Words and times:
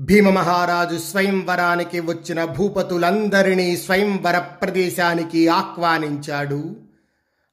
భీమమహారాజు 0.00 0.98
స్వయంవరానికి 0.98 2.00
వచ్చిన 2.00 2.44
భూపతులందరినీ 2.44 3.76
స్వయంవర 3.76 4.38
ప్రదేశానికి 4.38 5.48
ఆహ్వానించాడు. 5.48 6.76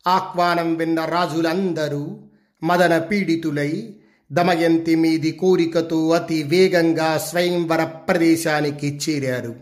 ఆహ్వానం 0.07 0.75
విన్న 0.75 1.05
రాజులందరూ 1.05 2.17
మదన 2.63 2.97
పీడితులై 2.97 3.95
దమయంతి 4.31 4.95
మీది 4.95 5.31
కోరికతో 5.31 6.09
అతి 6.09 6.43
వేగంగా 6.43 7.17
స్వయంవర 7.17 7.83
ప్రదేశానికి 7.83 8.99
చేరారు. 9.09 9.55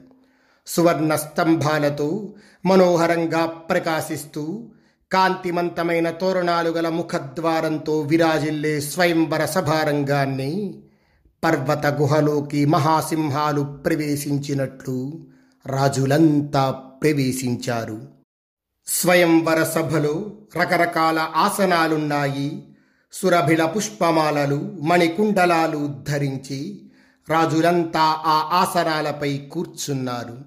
సువర్ణ 0.68 1.16
స్తంభాలతో 1.16 2.34
మనోహరంగా 2.66 3.45
ప్రకాశిస్తూ 3.45 4.70
కాంతిమంతమైన 5.12 6.09
తోరణాలు 6.09 6.70
గల 6.70 6.90
ముఖద్వారంతో 6.90 8.00
విరాజిల్లే 8.00 8.80
స్వయంవర 8.80 9.45
సభారంగాన్ని 9.45 10.76
పర్వత 11.44 11.86
గుహలోకి 11.86 12.66
మహాసింహాలు 12.66 13.62
ప్రవేశించినట్లు 13.62 15.26
రాజులంతా 15.66 16.72
ప్రవేశించారు. 16.72 18.02
స్వయంవర 18.88 19.64
సభలో 19.64 20.32
రకరకాల 20.62 21.20
ఆసనాలున్నాయి. 21.20 22.76
సురభిల 23.14 23.66
పుష్పమాలలు 23.66 24.78
మణికుండలాలు 24.82 25.95
ధరించి 26.09 26.92
రాజులంతా 27.30 28.02
ఆ 28.02 28.50
ఆసనాలపై 28.54 29.38
కూర్చున్నారు. 29.38 30.38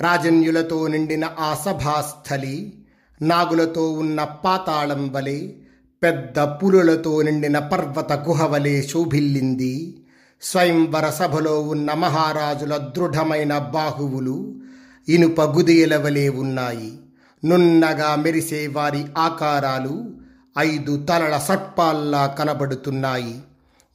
రాజన్యులతో 0.00 0.86
నిండిన 0.86 1.24
ఆ 1.38 1.54
సభాస్థలి 1.54 2.84
నాగులతో 3.22 3.92
ఉన్న 3.92 4.24
పాతాళం 4.24 5.12
వలె 5.12 5.48
పెద్ద 6.02 6.40
పులులతో 6.40 7.22
నిండిన 7.22 7.58
పర్వత 7.58 8.12
గుహ 8.12 8.46
వలె 8.46 8.82
శోభిల్లింది. 8.82 10.03
స్వయంవర 10.42 11.10
సభలో 11.10 11.60
ఉన్న 11.60 11.92
మహారాజుల 11.92 12.76
దృఢమైన 12.76 13.58
బాహువులు 13.58 14.54
ఇనుప 15.08 15.42
గుదియల 15.42 15.96
వలె 15.96 16.28
ఉన్నాయి. 16.28 16.98
నున్నగా 17.44 18.16
మెరిసే 18.16 18.66
వారి 18.66 19.04
ఆకారాలు 19.18 20.10
ఐదు 20.58 21.04
తలల 21.04 21.38
సర్పాల్లా 21.38 22.26
కనబడుతున్నాయి. 22.26 23.40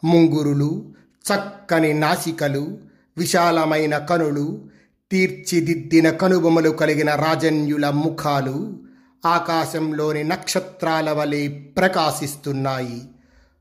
ముంగురులు 0.03 0.93
చక్కని 1.25 1.93
నాసికలు 1.93 2.77
విశాలమైన 3.17 3.97
కనులు 3.97 4.69
తీర్చిదిద్దిన 5.11 6.09
కనుబొమలు 6.09 6.69
కలిగిన 6.69 7.15
రాజన్యుల 7.15 7.89
ముఖాలు 7.89 8.77
ఆకాశంలోని 9.25 10.23
నక్షత్రాల 10.23 11.11
వలె 11.11 11.47
ప్రకాశిస్తున్నాయి. 11.47 13.01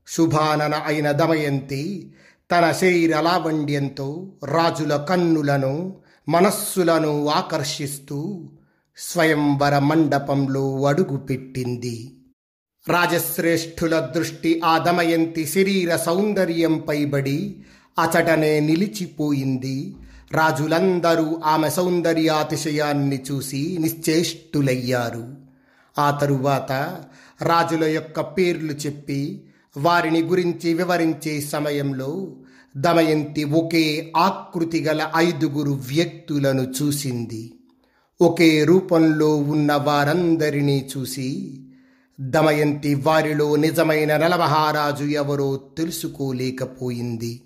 శుభానన 0.07 0.73
అయిన 0.73 1.11
దమయంతి 1.11 2.13
తన 2.51 2.71
శరీరలావణ్యంతో 2.71 4.31
రాజుల 4.45 4.97
కన్నులను 4.97 5.95
మనస్సులను 6.29 7.27
ఆకర్షిస్తూ 7.27 8.49
స్వయంవర 8.97 9.79
మండపంలో 9.79 10.85
అడుగుపెట్టింది 10.85 12.11
రాజశ్రేష్ఠుల 12.89 13.99
దృష్టి 13.99 14.61
ఆ 14.65 14.77
దమయంతి 14.77 15.45
శరీర 15.45 15.95
సౌందర్యంపై 15.95 17.05
బడి 17.05 17.55
అచటనే 17.99 18.59
నిలిచిపోయింది. 18.59 19.95
రాజులందరూ 20.31 21.41
ఆమె 21.45 21.69
సౌందర్యాతిశయాన్ని 21.69 23.23
చూసి 23.31 23.77
నిశ్చేష్టులయ్యారు. 23.81 25.35
ఆ 25.99 26.11
తరువాత 26.11 26.71
రాజుల 27.41 27.83
యొక్క 27.83 28.19
పేర్లు 28.19 28.71
చెప్పి 28.71 29.48
వారిని 29.77 30.21
గురించి 30.21 30.73
వివరించే 30.73 31.41
సమయంలో 31.41 32.35
దమయంతి 32.77 33.43
ఒకే 33.43 34.11
ఆకృతి 34.17 34.83
గల 34.83 35.07
ఐదుగురు 35.15 35.71
వ్యక్తులను 35.71 36.73
చూసింది. 36.81 37.53
ఒకే 38.21 38.63
రూపంలో 38.63 39.37
ఉన్న 39.37 39.73
వారందరినీ 39.73 40.89
చూసి 40.97 41.59
దమయంతి 42.21 42.95
వారిలో 42.95 43.55
నిజమైన 43.55 44.17
నలమహారాజు 44.17 45.03
ఎవరో 45.03 45.61
తెలుసుకోలేకపోయింది. 45.77 47.41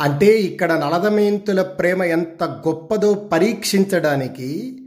అంటే 0.00 0.38
ఇక్కడ 0.38 0.72
నలదమయంతుల 0.72 1.62
ప్రేమ 1.62 2.02
ఎంత 2.02 2.44
గొప్పదో 2.44 3.14
పరీక్షించడానికి 3.14 4.78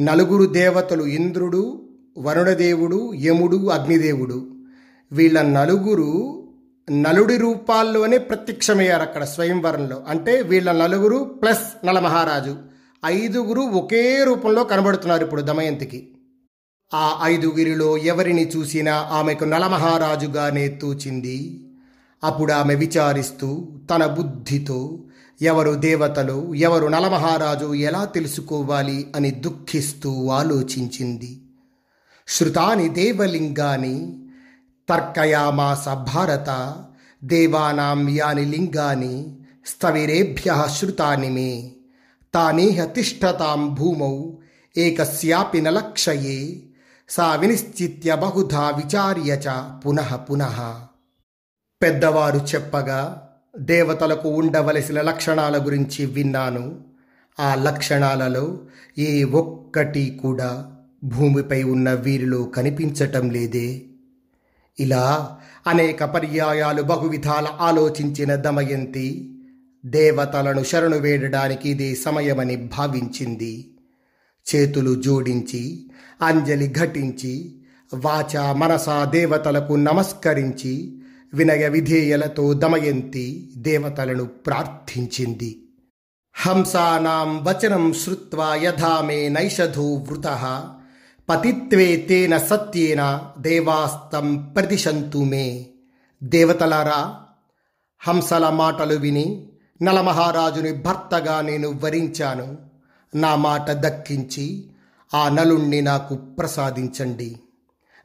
నలుగురు 0.00 0.44
దేవతలు 0.44 1.04
ఇంద్రుడు 1.04 1.88
వరుణదేవుడు 2.18 3.14
యముడు 3.14 3.56
అగ్నిదేవుడు. 3.56 4.53
వీళ్ళ 5.12 5.42
నలుగురు 5.42 6.44
నలుడి 6.90 7.36
రూపాల్లోనే 7.36 8.18
ప్రత్యక్షమయ్యారు 8.18 9.02
అక్కడ 9.02 9.24
స్వయంవరంలో. 9.24 10.02
అంటే 10.08 10.42
వీళ్ళ 10.42 10.72
నలుగురు 10.72 11.16
ప్లస్ 11.16 11.86
నలమహారాజు. 11.86 12.56
ఐదుగురు 13.04 13.60
ఒకే 13.60 14.24
రూపంలో 14.24 14.64
కనబడుతున్నారు 14.64 15.24
ఇప్పుడు 15.24 15.42
దమయంతికి. 15.42 16.08
ఆ 16.94 17.20
ఐదుగురిలో 17.22 17.98
ఎవరిని 17.98 18.48
చూసినా 18.48 18.94
ఆమెకు 18.94 19.44
నలమహారాజుగానే 19.44 20.68
తూచింది. 20.68 21.68
అప్పుడు 22.24 22.52
ఆమె 22.52 22.74
విచారిస్తూ 22.74 23.68
తన 23.90 24.06
బుద్ధితో 24.06 24.98
ఎవరు 25.42 25.74
దేవతలు 25.74 26.54
ఎవరు 26.54 26.86
నలమహారాజు 26.86 27.74
ఎలా 27.74 28.04
తెలుసుకోవాలి 28.04 29.12
అని 29.16 29.30
దుఃఖిస్తూ 29.30 30.28
ఆలోచించింది. 30.28 31.40
శృతాని 32.28 32.88
దేవలింగాని 32.88 34.23
తర్కయామాస 34.88 35.88
భారత 35.88 36.76
దేవానాం 37.24 38.08
యాని 38.08 38.44
లింగాని 38.44 39.36
స్థవిరేభ్య 39.66 40.66
శ్రుతాని 40.76 41.30
మే. 41.30 41.72
తానేహ 42.34 42.84
తిష్టతాం 42.84 43.74
భూమౌ 43.74 44.30
ఏకస్యాపి 44.76 45.60
నలక్షయే 45.60 46.60
సా 47.08 47.34
వినిశ్చిత్య 47.34 48.14
బహుధా 48.14 48.70
విచార్య 48.70 49.40
చ 49.46 49.46
పునః 49.86 50.16
పునః. 50.16 50.72
పెద్దవారు 51.82 52.38
చెప్పగా 52.54 53.28
దేవతలకు 53.58 54.28
ఉండవలసిన 54.28 55.00
లక్షణాల 55.00 55.66
గురించి 55.66 56.06
విన్నాను. 56.06 56.80
ఆ 57.40 57.54
లక్షణాలలో 57.54 58.58
ఏ 58.98 59.24
ఒక్కటి 59.24 60.20
కూడా 60.22 60.76
భూమిపై 61.04 61.62
ఉన్న 61.62 61.92
వీరిలో 61.92 62.42
కనిపించటం 62.42 63.30
లేదే. 63.30 63.82
ఇలా 64.78 65.36
అనేక 65.66 66.04
పర్యాయాలు 66.04 66.82
బహువిధాల 66.82 67.46
ఆలోచించిన 67.60 68.34
దమయంతి 68.34 69.30
దేవతలను 69.86 70.64
శరణు 70.64 70.96
వేడడానికి 70.96 71.70
ఇదే 71.70 71.94
సమయమని 71.94 72.56
భావించింది. 72.56 73.74
చేతులు 74.54 75.02
జోడించి 75.02 75.90
అంజలి 76.22 76.72
ఘటించి 76.72 77.62
వాచ 77.94 78.52
మనసా 78.52 79.04
దేవతలకు 79.04 79.72
నమస్కరించి 79.72 81.02
వినయ 81.34 81.68
విధేయలతో 81.68 82.52
దమయంతి 82.52 83.52
దేవతలను 83.56 84.24
ప్రార్థించింది. 84.24 85.60
హంసానాం 86.36 87.44
వచనం 87.44 87.92
శ్రుత్వా 87.92 88.54
యథా 88.54 89.00
మే 89.00 89.28
నైషధో 89.28 89.94
వృత 89.94 90.26
పతిత్వే 91.28 91.96
తేన 91.96 92.38
సత్యేన 92.38 93.22
దేవాస్తం 93.38 94.52
ప్రతిశంతు 94.56 95.18
మే. 95.18 95.66
దేవతలారా 96.22 97.16
హంసల 98.08 98.48
మాటలు 98.48 98.94
విని 98.94 99.48
నలమహారాజుని 99.82 100.72
భర్తగా 100.72 101.40
నేను 101.40 101.80
వరించాను. 101.84 102.56
నా 103.14 103.36
మాట 103.36 103.70
దక్కించి 103.70 104.70
ఆ 105.14 105.28
నలుణ్ణి 105.28 105.80
నాకు 105.80 106.14
ప్రసాదించండి. 106.14 107.36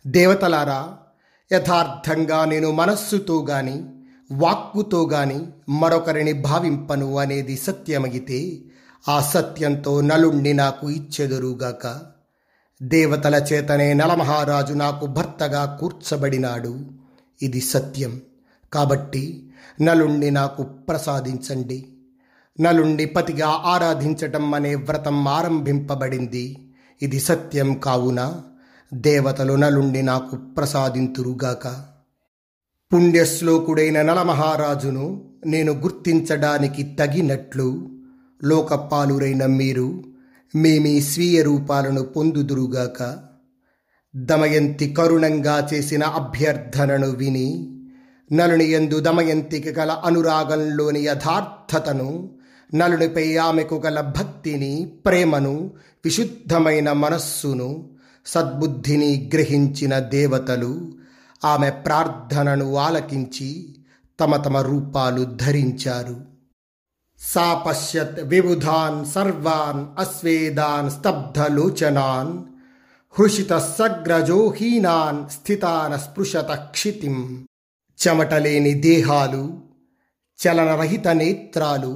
దేవతలారా 0.08 0.98
యథార్థంగా 1.54 2.46
నేను 2.46 2.72
మనస్సుతో 2.72 3.46
గాని 3.50 3.86
వాక్కుతో 4.32 5.10
గాని 5.10 5.48
మరొకరిని 5.70 6.34
భావింపను 6.34 7.18
అనేది 7.18 7.58
సత్యమగితే 7.58 8.62
ఆ 9.10 9.22
సత్యంతో 9.22 10.02
నలుణ్ణి 10.02 10.54
నాకు 10.54 10.90
ఇచ్చెదురుగాక. 10.90 12.02
దేవతల 12.82 13.36
చేతనే 13.36 13.94
నలమహారాజు 13.94 14.74
నాకు 14.74 15.06
భర్తగా 15.06 15.78
కూర్చబడినాడు. 15.82 16.80
ఇది 17.42 17.62
సత్యం. 17.62 18.22
కాబట్టి 18.74 19.50
నలుణ్ణి 19.82 20.32
నాకు 20.32 20.64
ప్రసాదించండి. 20.64 21.86
నలుణ్ణి 22.62 23.06
పతిగా 23.06 23.48
ఆరాధించటం 23.48 24.54
అనే 24.54 24.76
వ్రతం 24.76 25.28
ఆరంభింపబడింది. 25.28 26.74
ఇది 27.02 27.20
సత్యం 27.20 27.74
కావున 27.74 28.42
దేవతలు 28.94 29.54
నలుణ్ణి 29.54 30.02
నాకు 30.02 30.36
ప్రసాదింతురుగాక. 30.36 31.86
పుణ్యశ్లోకుడైన 32.94 34.02
నలమహారాజును 34.02 35.30
నేను 35.46 35.74
గుర్తించడానికి 35.74 36.84
తగినట్లు 36.84 37.90
లోకపాలురైన 38.44 39.46
మీరు 39.46 40.09
మేమీ 40.56 41.02
స్వీయ 41.02 41.42
రూపాలను 41.42 42.04
పొందుదురుగాక. 42.04 43.18
దమయంతి 44.16 44.94
కరుణంగా 44.94 45.70
చేసిన 45.74 46.04
అభ్యర్థనను 46.04 47.10
విని 47.10 47.80
నలుని 48.32 48.72
ఎందు 48.72 49.00
దమయంతికి 49.00 49.70
గల 49.70 49.92
అనురాగంలోని 49.92 51.00
యథార్థతను 51.00 52.30
నలునిపై 52.76 53.38
ఆమెకు 53.38 53.82
గల 53.86 54.02
భక్తిని 54.02 54.92
ప్రేమను 55.06 55.74
విశుద్ధమైన 56.06 56.92
మనస్సును 56.92 57.90
సద్బుద్ధిని 58.26 59.32
గ్రహించిన 59.34 60.00
దేవతలు 60.00 60.92
ఆమె 61.46 61.70
ప్రార్థనను 61.70 62.76
ఆలకించి 62.76 63.76
తమ 64.20 64.38
తమ 64.38 64.58
రూపాలు 64.58 65.24
ధరించారు. 65.24 66.29
సాపశ్యత్ 67.22 68.20
విబుధాన్ 68.30 69.00
సర్వాన్ 69.06 69.82
అస్వేదాన్ 69.98 70.90
స్తబ్ధలోచనాన్ 70.90 72.32
హృషిత 73.16 73.54
సగ్రజోహీనాన్ 73.70 75.20
స్థితాన 75.30 75.94
స్పృశత 75.98 76.52
క్షితిం 76.72 77.18
చెమటలేని 78.00 78.74
దేహాలు 78.82 79.44
చలనరహిత 80.40 81.08
నేత్రాలు 81.22 81.94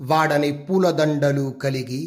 వాడని 0.00 0.50
పూలదండలు 0.64 1.46
కలిగి 1.62 2.04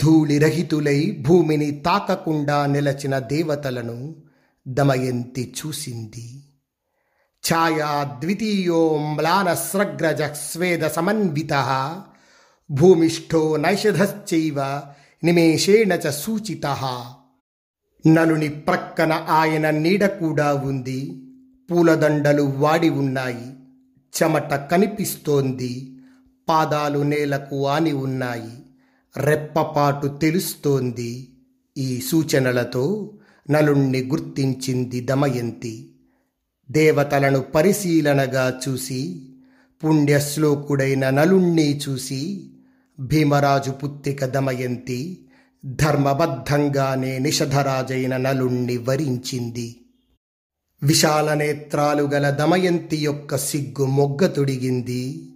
ధూళిరహితులై 0.00 1.00
భూమిని 1.20 1.70
తాకకుండా 1.80 2.58
నిలచిన 2.66 3.14
దేవతలను 3.26 3.98
దమయంతి 4.66 5.44
చూసింది 5.58 6.26
ఛాయా 7.50 8.18
ద్వితీయో 8.20 8.98
మ్లానస్రగ్రజ 8.98 10.22
స్వేద 10.22 10.86
సమన్విత 10.86 11.54
భూమిష్ఠో 12.70 13.56
నైషధశ్చైవ 13.56 14.82
నిమేషేణ 15.24 15.92
చ 15.92 16.10
సూచిత. 16.10 16.66
నలుని 18.06 18.48
ప్రక్కన 18.48 19.26
ఆయన 19.28 19.70
నీడ 19.70 20.06
కూడా 20.06 20.54
ఉంది 20.54 21.30
పూలదండలు 21.70 22.42
వాడి 22.42 22.88
ఉన్నాయి 22.88 23.46
చెమట 24.22 24.54
కనిపిస్తోంది 24.54 26.02
పాదాలు 26.48 26.98
నేలకు 26.98 27.66
ఆని 27.66 27.92
ఉన్నాయి 27.92 28.52
రెప్పపాటు 29.16 30.06
తెలుస్తోంది 30.06 31.38
ఈ 31.78 32.00
సూచనలతో 32.00 33.10
నలుణ్ణి 33.50 34.02
గుర్తించింది 34.02 35.00
దమయంతి. 35.00 35.91
దేవతలను 36.70 37.40
పరిశీలనగా 37.40 38.60
చూసి 38.68 39.28
పుణ్యశ్లోకుడైన 39.84 41.10
నలుణ్ణి 41.10 41.80
చూసి 41.88 42.50
భీమరాజు 43.00 43.70
పుత్తిక 43.70 44.24
దమయంతి 44.24 45.28
ధర్మబద్ధంగానే 45.64 47.18
నిషధరాజైన 47.18 48.16
నలుణ్ణి 48.16 48.76
వరించింది. 48.76 49.76
విశాల 50.82 51.34
నేత్రాలు 51.34 52.02
గల 52.02 52.30
దమయంతి 52.30 52.96
యొక్క 52.96 53.36
సిగ్గు 53.36 53.84
మొగ్గ 53.84 54.26
తొడిగింది. 54.26 55.28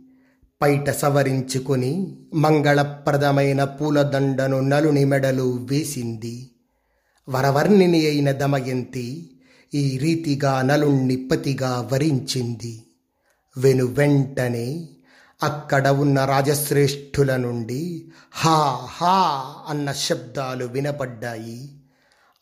పైట 0.62 0.90
సవరించుకొని 0.90 2.16
మంగళప్రదమైన 2.34 3.64
పూలదండను 3.64 4.60
నలుని 4.60 5.04
మెడలు 5.04 5.66
వేసింది. 5.70 6.50
వరవర్ణిని 7.28 8.06
అయిన 8.06 8.32
దమయంతి 8.32 9.30
ఈ 9.74 9.98
రీతిగా 9.98 10.62
నలుణ్ణి 10.62 11.16
పతిగా 11.16 11.88
వరించింది. 11.92 12.82
వెను 13.58 13.84
వెంటనే 13.84 14.88
అక్కడ 15.42 15.88
ఉన్న 15.88 16.24
రాజశ్రేష్ఠుల 16.24 17.36
నుండి 17.36 18.08
హా 18.32 18.78
హా 18.84 19.44
అన్న 19.68 19.92
శబ్దాలు 19.92 20.64
వినపడ్డాయి. 20.64 21.70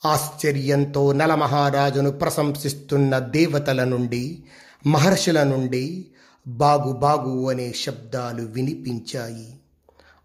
ఆశ్చర్యంతో 0.07 1.13
నలమహారాజును 1.13 2.11
ప్రశంసిస్తున్న 2.11 3.19
దేవతల 3.19 3.85
నుండి 3.85 4.45
మహర్షుల 4.87 5.43
నుండి 5.43 6.07
బాగు 6.47 6.93
బాగు 6.93 7.49
అనే 7.49 7.73
శబ్దాలు 7.77 8.43
వినిపించాయి. 8.43 9.59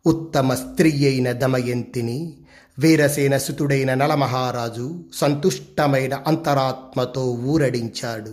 ఉత్తమ 0.05 0.53
స్త్రీ 0.53 1.05
అయిన 1.05 1.31
దమయంతిని 1.31 2.38
వీరసేన 2.79 3.37
సుతుడైన 3.37 3.93
నలమహారాజు 3.93 5.03
సంతుష్టమైన 5.13 6.13
అంతరాత్మతో 6.27 7.31
ఊరడించాడు. 7.31 8.31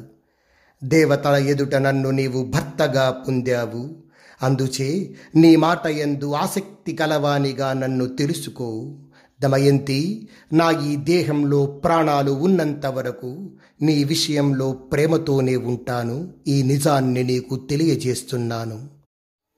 దేవతల 0.84 1.34
ఎదుట 1.34 1.74
నన్ను 1.74 2.10
నీవు 2.10 2.44
భర్తగా 2.44 3.24
పొందావు. 3.28 3.96
అందుచే 4.42 5.10
నీ 5.34 5.56
మాట 5.56 5.86
ఎందు 5.86 6.32
ఆసక్తి 6.32 6.92
కలవానిగా 6.92 7.72
నన్ను 7.72 8.06
తెలుసుకో. 8.06 8.96
దమయంతి 9.42 10.28
నా 10.52 10.70
ఈ 10.70 10.96
దేహంలో 10.96 11.66
ప్రాణాలు 11.66 12.30
ఉన్నంత 12.30 12.86
వరకు 12.86 13.50
నీ 13.82 14.04
విషయంలో 14.04 14.72
ప్రేమతోనే 14.72 15.56
ఉంటాను. 15.56 16.32
ఈ 16.46 16.62
నిజాన్ని 16.62 17.22
నీకు 17.22 17.56
తెలియజేస్తున్నాను. 17.56 18.95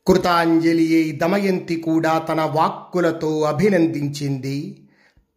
కృతాంజలియై 0.09 1.11
దమయంతి 1.11 1.77
కూడా 1.77 2.19
తన 2.19 2.41
వాక్కులతో 2.55 3.41
అభినందించింది. 3.41 4.89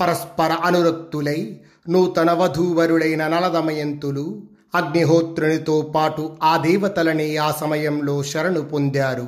పరస్పర 0.01 0.51
అనురక్తులై 0.51 1.59
నూతన 1.89 2.31
వధూవరుడైన 2.31 3.27
నలదమయంతులు 3.27 4.43
అగ్నిహోత్రునితో 4.75 5.81
పాటు 5.81 6.37
ఆ 6.43 6.57
దేవతలనే 6.57 7.35
ఆ 7.35 7.51
సమయంలో 7.51 8.23
శరణు 8.23 8.61
పొందారు. 8.61 9.27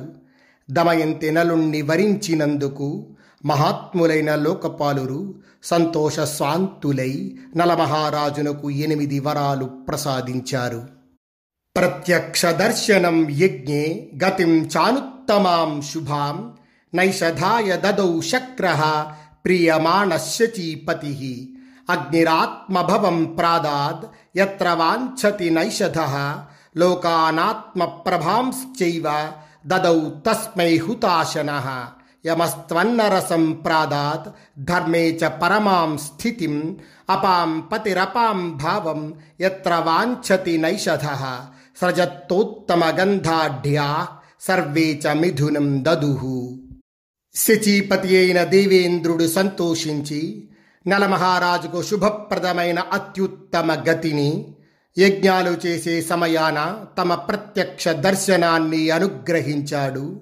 దమయంతి 0.70 1.30
నలుణ్ణి 1.30 1.82
వరించినందుకు 1.82 3.06
మహాత్ములైన 3.44 4.34
లోకపాలురు 4.34 5.34
సంతోష 5.64 6.20
స్వాంతులై 6.20 7.36
నలమహారాజునకు 7.56 8.70
ఎనిమిది 8.70 9.20
వరాలు 9.20 9.64
ప్రసాదించారు. 9.64 10.93
प्रत्यक्षदर्शनं 11.74 13.26
यज्ञे 13.30 14.10
गतिं 14.14 14.64
चानुत्तमां 14.64 15.82
शुभां 15.82 16.56
नैषधाय 16.94 17.76
ददौ 17.76 18.20
शक्रः 18.20 19.06
प्रीयमाणश्यचीपतिः 19.44 21.54
अग्निरात्मभवं 21.94 23.26
प्रादाद् 23.26 24.38
यत्र 24.38 24.68
वाञ्छति 24.68 25.50
नैषधः। 25.50 26.42
लोकानात्मप्रभांश्चैव 26.76 29.32
ददौ 29.66 30.00
तस्मै 30.00 30.76
हुताशनः। 30.76 31.88
यमस्त्वन्नरसं 32.26 33.52
प्रादात् 33.52 34.28
धर्मे 34.58 35.12
च 35.12 35.24
परमां 35.24 35.96
स्थितिम्। 35.96 36.74
अपां 37.10 37.60
पतिरपां 37.60 38.50
भावं 38.50 39.12
यत्र 39.40 39.74
वाञ्छति 39.74 40.58
नैषधः। 40.58 41.53
సృజత్తోత్తమగంధాఢ్యా 41.80 44.08
సర్వే 44.40 45.00
చ 45.06 45.12
మిథునం 45.12 45.84
దదుహు 45.84 46.58
శచీపతి 47.34 48.16
అయిన 48.16 48.44
దేవేంద్రుడు 48.44 49.28
సంతోషించి 49.28 50.48
నలమహారాజుకు 50.86 51.82
శుభప్రదమైన 51.82 52.78
అత్యుత్తమ 52.78 53.84
గతిని 53.90 54.54
యజ్ఞాలు 54.98 55.56
చేసే 55.66 56.02
సమయాన 56.02 56.84
తమ 56.98 57.14
ప్రత్యక్ష 57.14 57.88
దర్శనాన్ని 57.88 58.90
అనుగ్రహించాడు. 58.90 60.20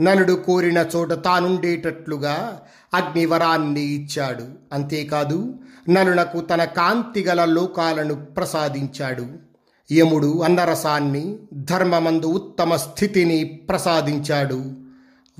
నలుడు 0.00 0.32
కోరిన 0.32 0.86
చోట 0.96 1.12
తానుండేటట్లుగా 1.12 2.60
అగ్నివరాన్ని 2.94 3.80
ఇచ్చాడు. 3.80 4.44
అంతేకాదు 4.72 5.54
నలునకు 5.88 6.40
తన 6.40 6.64
కాంతిగల 6.64 7.44
లోకాలను 7.44 8.14
ప్రసాదించాడు. 8.14 9.53
యముడు 9.92 10.40
అన్నరసాన్ని 10.40 11.36
ధర్మమందు 11.52 12.26
ఉత్తమ 12.26 12.76
స్థితిని 12.76 13.44
ప్రసాదించాడు. 13.44 14.62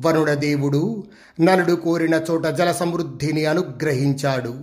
వరుణదేవుడు 0.01 1.05
నలుడు 1.41 1.73
కోరిన 1.73 2.21
చోట 2.31 2.47
జల 2.47 2.73
సమృద్ధిని 2.73 3.45
అనుగ్రహించాడు. 3.45 4.55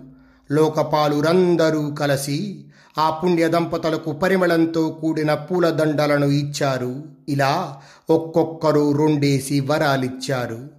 లోకపాలురందరూ 0.52 1.92
కలిసి 1.92 2.66
ఆ 2.98 3.10
పుణ్య 3.10 3.48
దంపతులకు 3.48 4.12
పరిమళంతో 4.12 4.90
కూడిన 4.90 5.34
పూలదండలను 5.34 6.26
ఇచ్చారు. 6.26 7.04
ఇలా 7.30 7.78
ఒక్కొక్కరు 8.10 8.92
రెండేసి 8.98 9.60
వరాలిచ్చారు. 9.60 10.70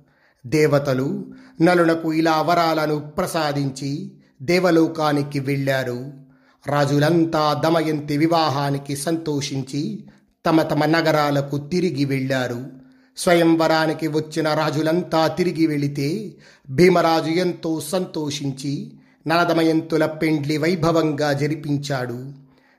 దేవతలు 0.46 1.24
నలునకు 1.62 2.12
ఇలా 2.12 2.42
వరాలను 2.42 3.00
ప్రసాదించి 3.00 4.12
దేవలోకానికి 4.42 5.40
వెళ్ళారు. 5.40 6.21
రాజులంతా 6.66 7.60
దమయంతి 7.64 8.16
వివాహానికి 8.16 8.96
సంతోషించి 8.96 10.04
తమ 10.46 10.62
తమ 10.62 10.84
నగరాలకు 10.84 11.58
తిరిగి 11.58 12.04
వెళ్ళారు. 12.04 12.66
స్వయంవరానికి 13.16 14.06
వచ్చిన 14.08 14.54
రాజులంతా 14.54 15.26
తిరిగి 15.26 15.66
వెళితే 15.66 16.34
భీమరాజు 16.70 17.30
ఎంతో 17.30 17.80
సంతోషించి 17.80 18.92
నలదమయంతుల 19.26 20.06
పెండ్లి 20.06 20.58
వైభవంగా 20.58 21.32
జరిపించాడు. 21.32 22.32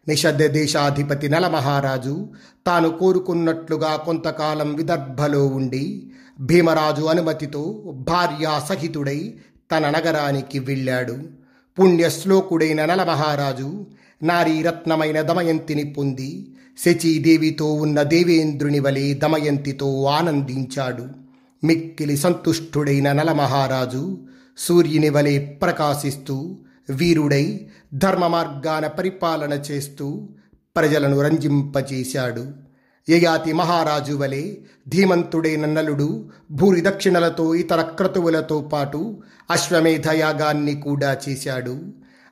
నిషద్ధ 0.07 0.43
దేశాధిపతి 0.43 1.29
నలమహారాజు 1.29 2.27
తాను 2.67 2.89
కోరుకున్నట్లుగా 2.89 3.95
కొంతకాలం 3.95 4.75
విదర్భలో 4.75 5.47
ఉండి 5.47 6.11
భీమరాజు 6.39 7.05
అనుమతితో 7.05 7.83
భార్యా 7.95 8.59
సహితుడై 8.59 9.33
తన 9.71 9.89
నగరానికి 9.89 10.59
వెళ్ళాడు. 10.59 11.42
పుణ్యశ్లోకుడైన 11.79 12.85
నలమహారాజు 12.85 13.85
నారీరత్నమైన 14.23 15.21
దమయంతిని 15.21 15.93
పొంది 15.93 16.55
శచీదేవితో 16.85 17.73
ఉన్న 17.73 18.01
దేవేంద్రుని 18.01 18.79
వలె 18.79 19.13
దమయంతితో 19.13 20.03
ఆనందించాడు. 20.03 21.05
మిక్కిలి 21.63 22.17
సంతుష్టుడైన 22.17 23.11
నలమహారాజు 23.11 24.17
సూర్యుని 24.57 25.09
వలె 25.09 25.39
ప్రకాశిస్తూ 25.39 26.57
వీరుడై 26.89 27.67
ధర్మ 27.93 28.27
మార్గాన 28.27 28.87
పరిపాలన 28.87 29.53
చేస్తూ 29.53 30.29
ప్రజలను 30.75 31.21
రంజింపచేశాడు 31.21 32.45
యయాతి 33.09 33.53
మహారాజు 33.53 34.13
వలె 34.13 34.55
ధీమంతుడైన 34.89 35.65
నలుడు 35.65 36.29
భూరి 36.51 36.81
దక్షిణలతో 36.81 37.55
ఇతర 37.55 37.81
క్రతువులతో 37.81 38.61
పాటు 38.61 39.21
అశ్వమేధ 39.51 40.09
యాగాన్ని 40.09 40.81
కూడా 40.81 41.17
చేశాడు. 41.29 41.81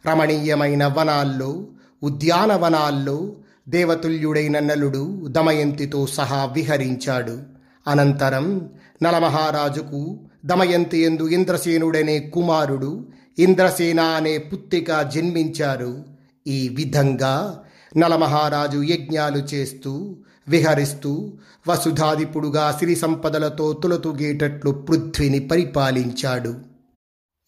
రమణీయమైన 0.08 0.94
వనాల్లో 0.98 1.68
ఉద్యానవనాల్లో 2.04 3.36
దేవతుల్యుడైన 3.70 4.60
నలుడు 4.60 5.28
దమయంతితో 5.28 6.08
సహా 6.08 6.46
విహరించాడు. 6.46 7.40
అనంతరం 7.88 8.70
నలమహారాజుకు 9.04 10.20
దమయంతి 10.46 10.98
ఎందు 10.98 11.28
ఇంద్రసేనుడనే 11.28 12.20
కుమారుడు 12.20 13.06
ఇంద్రసేన 13.40 14.00
అనే 14.00 14.38
పుత్తిక 14.38 15.02
జన్మించారు. 15.02 16.04
ఈ 16.48 16.70
విధంగా 16.70 17.60
నలమహారాజు 17.98 18.84
యజ్ఞాలు 18.84 19.38
చేస్తూ 19.38 20.16
విహరిస్తూ 20.48 21.34
వసుధాదిపుడుగా 21.68 22.72
సిరి 22.80 22.96
సంపదలతో 22.96 23.74
తులతుగేటట్లు 23.74 24.72
పృథ్వీని 24.72 25.40
పరిపాలించాడు. 25.40 26.56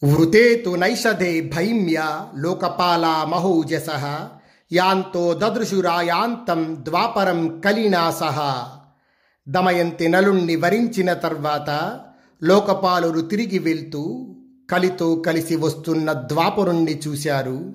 వృతేతు 0.04 0.76
నైషధే 0.76 1.42
భైమ్య 1.42 2.04
లోకపాల 2.36 3.26
మహోజస 3.30 3.90
యాంతో 4.74 5.34
దదృశురాయాంతం 5.34 6.78
ద్వాపరం 6.80 7.62
కలినాసహ 7.62 8.68
దమయంతి 9.50 10.08
నలుణ్ణి 10.08 10.56
వరించిన 10.56 11.14
తర్వాత 11.14 12.00
లోకపాలురు 12.44 13.22
తిరిగి 13.22 13.60
వెళ్తూ 13.60 14.36
కలితో 14.72 15.16
కలిసి 15.16 15.56
వస్తున్న 15.56 16.14
ద్వాపరుణ్ణి 16.14 17.00
చూశారు. 17.08 17.74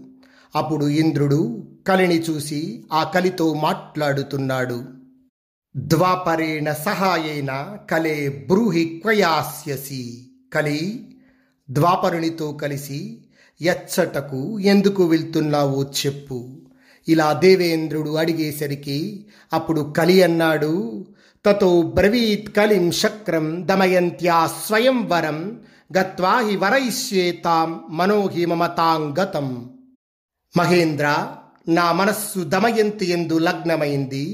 అప్పుడు 0.56 0.86
ఇంద్రుడు 0.86 1.64
కలిని 1.88 2.20
చూసి 2.20 2.84
ఆ 2.92 3.04
కలితో 3.04 3.54
మాట్లాడుతున్నాడు. 3.54 4.97
ద్వాపరేణ 5.74 6.68
సహాయేన 6.84 7.50
కలే 7.90 8.16
బ్రూహి 8.46 8.84
క్వయాస్యసి 9.02 10.04
కలి 10.54 10.80
ద్వాపరునితో 11.68 12.46
కలిసి 12.52 13.00
ఎచ్చటకు 13.60 14.40
ఎందుకు 14.64 15.02
వెళ్తున్నావో 15.04 15.80
చెప్పు 15.98 16.38
ఇలా 17.08 17.28
దేవేంద్రుడు 17.42 18.12
అడిగేసరికి 18.18 18.98
అప్పుడు 19.52 19.82
కలి 19.98 20.16
అన్నాడు 20.22 20.74
తతో 21.44 21.70
బ్రవీత్ 21.94 22.50
కలిం 22.58 22.86
శక్రం 22.92 23.46
దమయంత్యా 23.66 24.38
స్వయంవరం 24.58 25.38
గత్వా 25.96 26.34
హి 26.40 26.56
వరైష్యేతాం 26.56 27.70
మనోహి 27.90 28.44
మమతాంగతం 28.46 29.48
మహేంద్ర 30.54 31.06
నా 31.68 31.86
మనస్సు 31.92 32.40
దమయంతి 32.48 33.06
ఎందు 33.12 33.36
లగ్నమైంది 33.38 34.24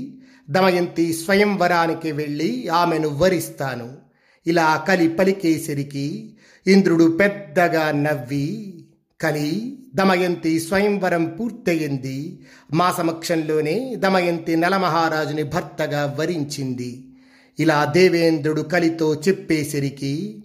దమయంతి 0.50 1.12
స్వయంవరానికి 1.12 2.12
వెళ్ళి 2.12 2.68
ఆమెను 2.68 3.08
వరిస్తాను. 3.08 3.96
ఇలా 4.46 4.84
కలి 4.88 5.08
పలికేసరికి 5.08 6.36
ఇంద్రుడు 6.66 7.18
పెద్దగా 7.20 7.92
నవ్వి 7.92 8.74
కలి 9.20 9.78
దమయంతి 9.94 10.60
స్వయంవరం 10.60 11.24
పూర్తయింది. 11.24 12.46
మా 12.72 12.92
సమక్షంలోనే 12.92 13.94
దమయంతి 13.94 14.56
నలమహారాజుని 14.56 15.42
భర్తగా 15.42 16.16
వరించింది. 16.18 17.16
ఇలా 17.58 17.84
దేవేంద్రుడు 17.84 18.62
కలితో 18.62 19.14
చెప్పేసరికి 19.14 20.44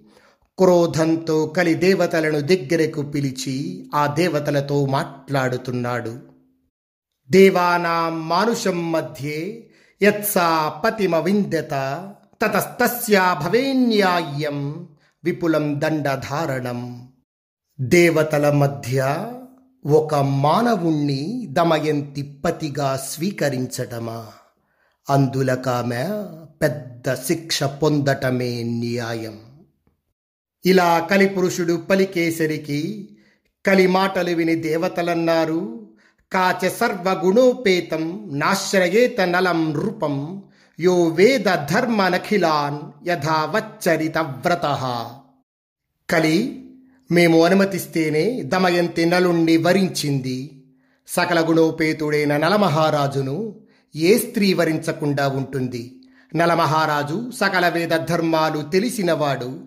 క్రోధంతో 0.58 1.48
కలి 1.48 1.74
దేవతలను 1.74 2.42
దగ్గరకు 2.42 3.02
పిలిచి 3.02 3.90
ఆ 3.96 4.16
దేవతలతో 4.16 4.86
మాట్లాడుతున్నాడు. 4.86 6.20
దేవానాం 7.32 8.30
మానుషం 8.30 8.92
మధ్యే 8.92 9.69
యత్సా 10.02 10.48
పతిమవిందత 10.84 11.74
తతస్తస్యా 12.42 13.24
భవేన్యాయ్యం 13.42 14.60
విపులం 15.24 15.66
దండధారణం 15.80 16.80
దేవతల 17.80 18.46
మధ్య 18.58 19.00
ఒక 19.86 20.14
మానవుణ్ణి 20.38 21.22
దమయంతి 21.50 22.24
పతిగా 22.44 22.90
స్వీకరించటమా 23.06 24.20
అందులకామె 25.08 26.04
పెద్ద 26.62 27.14
శిక్ష 27.26 27.64
పొందటమే 27.82 28.52
న్యాయం 28.74 29.38
ఇలా 30.66 30.90
కలిపురుషుడు 31.08 31.76
పలికేసరికి 31.90 32.82
కలిమాటలు 33.66 34.34
విని 34.36 34.56
దేవతలన్నారు 34.62 35.62
కాచ 36.34 36.70
సర్వగుణోపేతం 36.70 38.30
నాశ్రయేత 38.34 39.22
నలం 39.22 39.74
నృపం 39.74 40.44
యో 40.80 41.08
వేద 41.08 41.46
ధర్మనఖిలాన్ 41.46 43.10
యథావచ్చరిత 43.10 44.18
వ్రత 44.18 44.66
కలి 46.10 46.66
మేము 47.12 47.46
అనుమతిస్తేనే 47.46 48.42
దమయంతి 48.42 49.06
నలుణ్ణి 49.06 49.58
వరించింది. 49.58 50.64
సకల 51.08 51.50
గుణోపేతుడైన 51.50 52.38
నలమహారాజును 52.38 53.56
ఏ 53.96 54.18
స్త్రీ 54.18 54.54
వరించకుండా 54.54 55.28
ఉంటుంది? 55.28 56.02
నలమహారాజు 56.36 57.32
సకల 57.32 57.70
వేద 57.70 57.90
ధర్మాలు 57.90 58.62
తెలిసినవాడు 58.62 59.60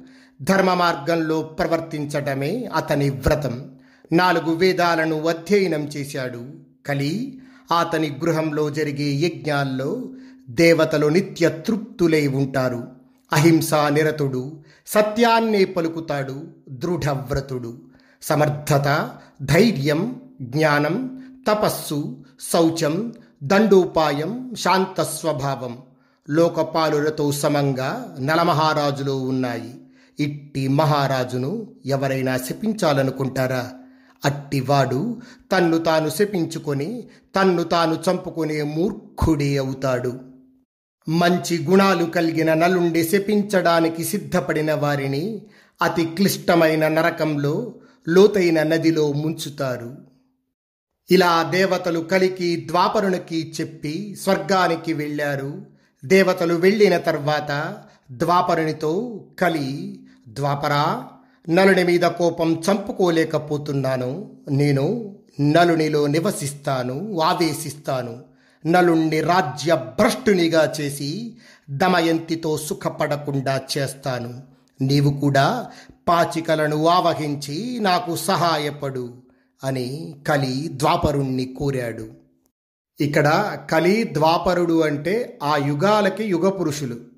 ధర్మ 0.42 0.75
మార్గంలో 0.75 1.42
ప్రవర్తించటమే 1.42 2.71
అతని 2.76 3.11
వ్రతం. 3.11 3.73
నాలుగు 4.12 4.54
వేదాలను 4.54 5.26
అధ్యయనం 5.26 5.81
చేశాడు. 5.81 6.42
కలి 6.87 7.38
అతని 7.81 8.19
గృహంలో 8.25 8.71
జరిగే 8.71 9.04
యజ్ఞాల్లో 9.04 10.09
దేవతలు 10.50 11.07
నిత్య 11.07 11.49
తృప్తులై 11.49 12.26
ఉంటారు. 12.26 12.88
అహింసా 13.33 13.88
నిరతుడు 13.88 14.61
సత్యాన్నే 14.87 15.64
పలుకుతాడు 15.64 16.42
దృఢవ్రతుడు. 16.69 17.78
సమర్థత 18.23 19.11
ధైర్యం 19.42 20.21
జ్ఞానం 20.42 21.23
తపస్సు 21.49 22.16
శౌచం 22.52 23.12
దండోపాయం 23.42 24.54
శాంత 24.59 25.02
స్వభావం 25.02 25.78
లోకపాలులతో 26.31 27.33
సమంగా 27.33 28.16
నలమహారాజులో 28.21 29.16
ఉన్నాయి. 29.21 29.75
ఇట్టి 30.21 30.69
మహారాజును 30.69 31.69
ఎవరైనా 31.87 32.37
శపించాలనుకుంటారా? 32.37 33.71
అట్టివాడు 34.25 35.21
తన్ను 35.52 35.79
తాను 35.79 36.09
శపించుకొని 36.09 37.09
తన్ను 37.41 37.62
తాను 37.62 37.99
చంపుకునే 38.11 38.62
మూర్ఖుడే 38.62 39.57
అవుతాడు. 39.57 40.21
మంచి 41.09 41.64
గుణాలు 41.64 42.05
కలిగిన 42.05 42.55
నలుండి 42.55 43.09
శపించడానికి 43.09 44.05
సిద్ధపడిన 44.05 44.75
వారిని 44.75 45.43
అతి 45.83 46.05
క్లిష్టమైన 46.05 46.88
నరకంలో 46.88 47.75
లోతైన 48.09 48.62
నదిలో 48.62 49.12
ముంచుతారు. 49.12 49.97
ఇలా 51.11 51.43
దేవతలు 51.43 52.00
కలికి 52.00 52.69
ద్వాపరునికి 52.71 53.55
చెప్పి 53.61 54.17
స్వర్గానికి 54.21 54.93
వెళ్ళారు. 54.93 55.67
దేవతలు 56.05 56.55
వెళ్ళిన 56.55 56.97
తర్వాత 56.97 57.76
ద్వాపరునితో 58.12 59.25
కలి 59.38 60.00
ద్వాపరా 60.29 61.09
నలుని 61.49 61.84
మీద 61.84 62.00
కోపం 62.00 62.62
చంపుకోలేకపోతున్నాను. 62.70 64.30
నేను 64.50 65.16
నలునిలో 65.40 66.06
నివసిస్తాను 66.06 67.20
ఆవేశిస్తాను. 67.20 68.18
నలుణ్ణి 68.66 69.20
రాజ్య 69.20 69.75
భ్రష్టునిగా 69.75 70.72
చేసి 70.80 71.37
దమయంతితో 71.70 72.58
సుఖపడకుండా 72.58 73.61
చేస్తాను. 73.78 74.42
నీవు 74.82 75.20
కూడా 75.20 75.66
పాచికలను 76.08 76.87
ఆవహించి 76.87 77.78
నాకు 77.80 78.16
సహాయపడు 78.16 79.14
అని 79.64 80.14
కలి 80.28 80.70
ద్వాపరుణ్ణి 80.72 81.44
కోరాడు. 81.44 82.08
ఇక్కడ 83.00 83.58
కలి 83.70 84.08
ద్వాపరుడు 84.12 84.80
అంటే 84.80 85.38
ఆ 85.42 85.56
యుగాలకి 85.56 86.25
యుగ 86.25 86.49
పురుషులు 86.49 87.12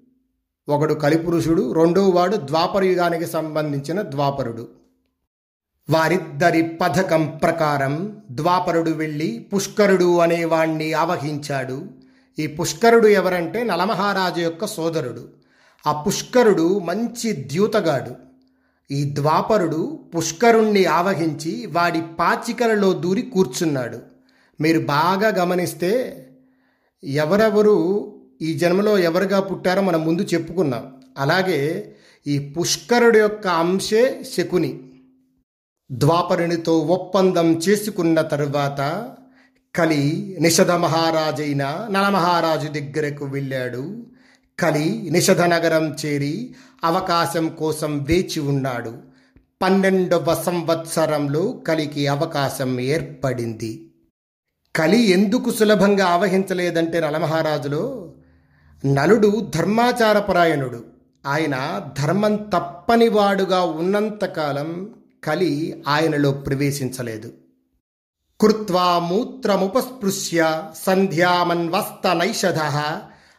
ఒకడు 0.68 0.94
కలిపురుషుడు 0.94 1.72
రెండో 1.72 2.08
వాడు 2.08 2.36
ద్వాపరయుగానికి 2.36 3.26
సంబంధించిన 3.26 4.02
ద్వాపరుడు. 4.02 4.68
వారిద్దరి 5.90 6.62
పథకం 6.62 7.38
ప్రకారం 7.42 8.22
ద్వాపరుడు 8.30 8.90
వెళ్ళి 8.90 9.46
పుష్కరుడు 9.54 10.18
అనేవాణ్ణి 10.18 10.92
ఆవహించాడు. 10.92 11.86
ఈ 12.38 12.46
పుష్కరుడు 12.46 13.06
ఎవరంటే 13.06 13.64
నలమహారాజు 13.64 14.40
యొక్క 14.40 14.66
సోదరుడు. 14.66 15.28
ఆ 15.86 16.02
పుష్కరుడు 16.02 16.78
మంచి 16.78 17.32
ద్యూతగాడు. 17.32 18.10
ఈ 18.90 19.10
ద్వాపరుడు 19.14 20.00
పుష్కరుణ్ణి 20.16 20.84
ఆవహించి 20.84 21.66
వాడి 21.66 22.02
పాచికలలో 22.02 22.92
దూరి 22.92 23.22
కూర్చున్నాడు. 23.22 23.98
మీరు 24.60 24.80
బాగా 24.80 25.28
గమనిస్తే 25.28 26.20
ఎవరెవరు 27.04 28.13
ఈ 28.42 28.54
జన్మలో 28.54 28.98
ఎవరుగా 28.98 29.40
పుట్టారో 29.40 29.82
మనం 29.82 30.04
ముందు 30.04 30.22
చెప్పుకున్నాం. 30.22 30.96
అలాగే 31.18 31.92
ఈ 32.26 32.38
పుష్కరుడు 32.38 33.18
యొక్క 33.18 33.46
అంశే 33.46 34.24
శకుని. 34.36 34.80
ద్వాపరునితో 35.92 36.78
ఒప్పందం 36.78 37.52
చేసుకున్న 37.52 38.20
తరువాత 38.20 39.10
కలి 39.76 40.36
నిషధ 40.40 40.70
మహారాజైన 40.70 41.88
నలమహారాజు 41.90 42.68
దగ్గరకు 42.68 43.24
వెళ్ళాడు. 43.24 44.06
కలి 44.60 45.08
నిషధ 45.10 45.40
నగరం 45.40 45.96
చేరి 46.06 46.54
అవకాశం 46.84 47.48
కోసం 47.48 48.02
వేచి 48.02 48.40
ఉన్నాడు. 48.40 48.98
పన్నెండవ 49.62 50.42
సంవత్సరంలో 50.46 51.52
కలికి 51.66 52.06
అవకాశం 52.06 52.80
ఏర్పడింది. 52.80 53.90
కలి 54.76 55.02
ఎందుకు 55.02 55.50
సులభంగా 55.50 56.06
ఆవహించలేదంటే 56.06 57.00
నలమహారాజులో 57.00 58.12
నలుడు 58.86 59.50
ధర్మాచారపరాయణుడు. 59.54 60.84
ఆయన 61.26 61.80
ధర్మం 61.98 62.36
తప్పనివాడుగా 62.36 63.62
ఉన్నంతకాలం 63.62 64.94
కలి 65.24 65.84
ఆయనలో 65.88 66.32
ప్రవేశించలేదు. 66.32 67.32
కృత్వా 68.40 68.98
మూత్రముపస్పృశ్య 68.98 70.62
సంధ్యామన్వస్త 70.86 72.16
నైషధ 72.16 72.58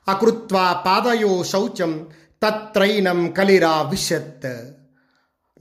అకృత్వా 0.08 0.74
పాదయో 0.74 1.44
శౌచం 1.44 2.08
తత్రైనం 2.44 3.32
కలిరా 3.32 3.82
విశత్. 3.82 4.62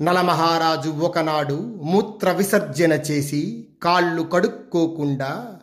నలమహారాజు 0.03 0.91
ఒకనాడు 0.91 1.81
మూత్ర 1.83 2.31
విసర్జన 2.31 2.93
చేసి 2.93 3.69
కాళ్ళు 3.83 4.23
కడుక్కోకుండా 4.23 5.59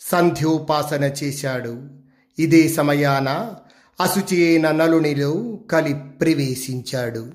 సంధ్యోపాసన 0.00 1.04
చేశాడు. 1.04 1.82
ఇదే 2.38 2.68
సమయాన 2.68 3.54
అశుచి 4.00 4.48
అయిన 4.48 4.70
నలునిలో 4.70 5.58
కలి 5.70 5.94
ప్రవేశించాడు. 5.94 7.32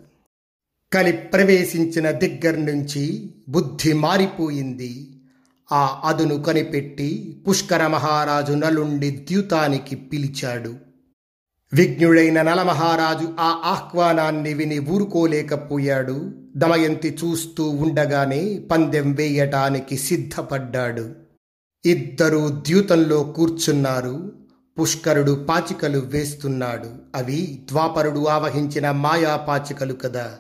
కలి 0.94 1.12
ప్రవేశించిన 1.12 2.12
దగ్గర 2.12 2.58
నుంచి 2.58 3.30
బుద్ధి 3.50 3.94
మారిపోయింది. 3.94 5.12
ఆ 5.72 6.02
అదును 6.06 6.44
కనిపెట్టి 6.44 7.42
పుష్కర 7.50 7.88
మహారాజు 7.88 8.54
నలుండి 8.54 9.12
ద్యూతానికి 9.12 9.96
పిలిచాడు. 9.96 10.76
విఘ్నుడైన 11.74 12.42
నలమహారాజు 12.42 13.34
ఆ 13.40 13.62
ఆహ్వానాన్ని 13.66 14.54
విని 14.54 14.80
ఊరుకోలేకపోయాడు. 14.80 16.32
దమయంతి 16.58 17.18
చూస్తూ 17.24 17.70
ఉండగానే 17.70 18.60
పందెం 18.72 19.14
వేయటానికి 19.14 19.98
సిద్ధపడ్డాడు. 19.98 21.16
ఇద్దరూ 21.86 22.50
ద్యూతంలో 22.50 23.24
కూర్చున్నారు. 23.24 24.41
పుష్కరుడు 24.80 25.46
పాచికలు 25.50 26.00
వేస్తున్నాడు. 26.00 26.90
అవి 27.16 27.66
ద్వాపరుడు 27.72 28.28
ఆవహించిన 28.28 28.92
మాయా 28.92 29.36
పాచికలు 29.36 29.94
కదా. 29.94 30.34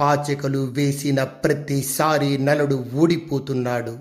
పాచికలు 0.00 0.58
వేసిన 0.58 1.24
ప్రతిసారి 1.24 2.38
నలుడు 2.38 2.86
ఊడిపోతున్నాడు. 2.94 3.98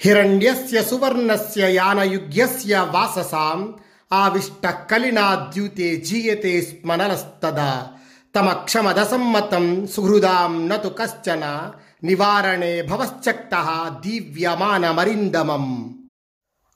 హిరణ్యస్య 0.00 0.82
సువర్ణస్య 0.82 1.74
యానయుగ్యస్య 1.74 2.88
వాససాం. 2.90 3.74
ఆవిష్ట 4.12 4.66
కలినా 4.66 5.50
ద్యూతే 5.52 5.96
జీయతే 5.96 6.62
స్మనలస్తదా 6.62 7.86
తమ 8.36 8.52
క్షమదసమ్మతం 8.52 9.86
సుహృదాం 9.86 10.68
నతు 10.68 10.88
కశ్చన. 10.88 11.72
నివారణే 12.04 12.82
భవశ్చక్త 12.82 13.50
దివ్యమానమరిందమం. 14.06 15.98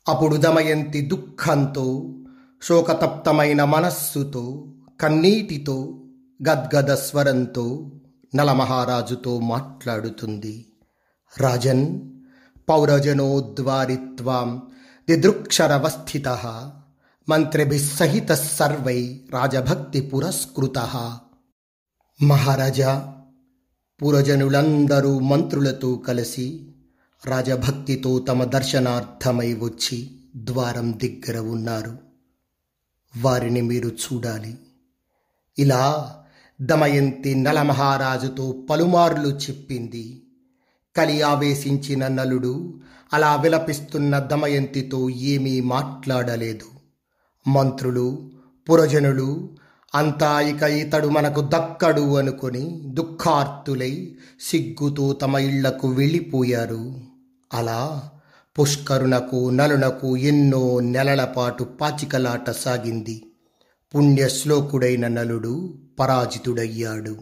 అప్పుడు 0.09 0.37
దమయంతి 0.37 1.01
దుఃఖంతో 1.01 2.14
శోకతప్తమైన 2.62 3.64
మనస్సుతో 3.64 4.75
కన్నీటితో 5.01 6.05
గద్గద 6.49 6.94
స్వరంతో 6.94 7.90
నలమహారాజుతో 8.35 9.40
మాట్లాడుతుంది. 9.40 10.73
రాజన్ 11.38 12.01
పౌరజనోద్వారిత్వాం 12.68 14.62
దిదృక్షరవస్థిత 15.09 16.29
మంత్రిభిస్సహిత 17.29 18.33
సర్వై 18.33 19.21
రాజభక్తి 19.31 20.01
పురస్కృత. 20.01 20.79
మహారాజా 22.23 23.14
పురజనులందరూ 24.03 25.18
మంత్రులతో 25.18 25.97
కలిసి 25.97 26.75
రాజభక్తితో 27.26 28.18
తమ 28.18 28.44
దర్శనార్థమై 28.44 29.54
వచ్చి 29.54 30.11
ద్వారం 30.37 30.92
దగ్గర 30.92 31.38
ఉన్నారు. 31.38 31.98
వారిని 33.20 33.61
మీరు 33.61 33.88
చూడాలి. 33.88 34.59
ఇలా 35.59 36.16
దమయంతి 36.62 37.35
నలమహారాజుతో 37.35 38.66
పలుమార్లు 38.70 39.28
చెప్పింది. 39.28 40.22
కలి 40.96 41.22
ఆవేశించిన 41.22 42.09
నలుడు 42.09 42.81
అలా 43.12 43.37
విలపిస్తున్న 43.37 44.18
దమయంతితో 44.18 45.11
ఏమీ 45.11 45.61
మాట్లాడలేదు. 45.61 46.64
మంత్రులు 47.48 48.31
పురజనులు 48.70 49.57
అంతా 49.94 50.40
ఇక 50.40 50.62
ఇతడు 50.62 51.09
మనకు 51.09 51.40
దక్కడు 51.40 52.16
అనుకొని 52.16 52.81
దుఃఖార్తులై 52.85 54.16
సిగ్గుతో 54.40 55.12
తమ 55.12 55.38
ఇళ్ళకు 55.38 55.88
వెళ్ళిపోయారు. 55.88 57.08
అలా 57.54 58.11
పుష్కరునకు 58.58 59.50
నలునకు 59.50 60.16
ఎన్నో 60.16 60.80
నెలల 60.80 61.24
పాటు 61.24 61.64
పాచికలాట 61.64 62.50
సాగింది. 62.50 63.22
పుణ్యశ్లోకుడైన 63.94 65.08
నలుడు 65.08 65.74
పరాజితుడయ్యాడు. 65.98 67.16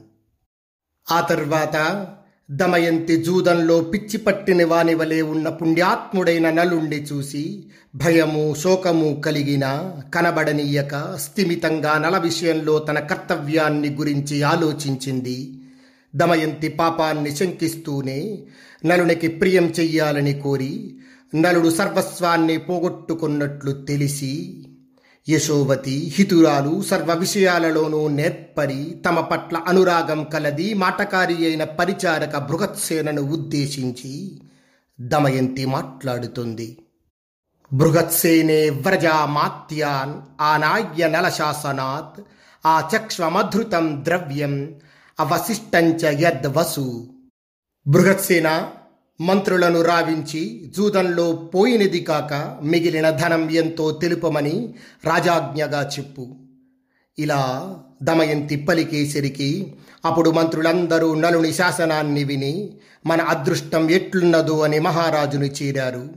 ఆ 1.12 1.20
తర్వాత 1.20 2.06
దమయంతి 2.50 3.22
జూదంలో 3.22 3.80
పిచ్చి 3.80 4.16
పట్టిన 4.16 4.66
వాని 4.66 4.94
వలె 4.94 5.22
ఉన్న 5.22 5.48
పుణ్యాత్ముడైన 5.48 6.50
నలుండి 6.50 6.96
చూసి 6.96 7.70
భయము 7.94 8.54
శోకము 8.54 9.20
కలిగిన 9.20 9.92
కనబడనీయక 10.14 11.16
స్థిమితంగా 11.16 11.98
నల 11.98 12.18
విషయంలో 12.18 12.78
తన 12.78 12.98
కర్తవ్యాన్ని 12.98 13.94
గురించి 13.94 14.42
ఆలోచించింది. 14.42 15.65
దమయంతి 16.16 16.68
పాపాన్ని 16.68 17.37
శంకిస్తూనే 17.37 18.46
నలునికి 18.85 19.29
ప్రియం 19.29 19.64
చెయ్యాలని 19.64 20.40
కోరి 20.40 20.98
నలుడు 21.35 21.70
సర్వస్వాన్ని 21.70 22.59
పోగొట్టుకున్నట్లు 22.59 23.72
తెలిసి 23.72 24.62
యశోవతి 25.29 26.12
హితురాలు 26.14 26.83
సర్వ 26.83 27.14
విషయాలలోనూ 27.14 28.09
నేర్పరి 28.09 29.02
తమ 29.07 29.20
పట్ల 29.20 29.57
అనురాగం 29.57 30.24
కలది 30.24 30.74
మాటకారి 30.74 31.46
అయిన 31.46 31.64
పరిచారక 31.64 32.37
బృహత్సేనను 32.38 33.22
ఉద్దేశించి 33.22 34.40
దమయంతి 35.00 35.66
మాట్లాడుతుంది. 35.66 36.79
బృహత్సేనే 37.72 38.70
వ్రజామాత్యాన్ 38.70 40.14
ఆనాయ్య 40.40 41.09
నలశాసనాత్ 41.09 42.20
ఆ 42.66 42.90
చక్ష్వమధృతం 42.96 44.05
ద్రవ్యం 44.05 44.74
అవశిష్టంచ 45.20 46.20
యద్వసు. 46.20 47.09
బృహత్సేన 47.87 48.68
మంత్రులను 49.20 49.83
రావించి 49.83 50.72
జూదంలో 50.76 51.33
పోయినది 51.33 52.00
కాక 52.00 52.59
మిగిలిన 52.62 53.11
ధనం 53.11 53.50
ఎంతో 53.50 53.90
తెలుపమని 53.90 54.74
రాజాజ్ఞగా 55.05 55.90
చెప్పు. 55.98 56.37
ఇలా 57.18 57.74
దమయంతి 58.02 58.57
పలికేసరికి 58.57 59.74
అప్పుడు 60.05 60.31
మంత్రులందరూ 60.31 61.14
నలుని 61.14 61.52
శాసనాన్ని 61.52 62.24
విని 62.24 62.72
మన 63.07 63.20
అదృష్టం 63.20 63.90
ఎట్లున్నదో 63.90 64.61
అని 64.61 64.79
మహారాజును 64.79 65.44
చేరారు. 65.44 66.09